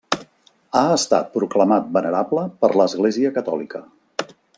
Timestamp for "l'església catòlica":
2.81-3.83